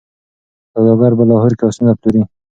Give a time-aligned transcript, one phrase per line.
[0.73, 2.21] سوداګر په لاهور کي آسونه پلوري.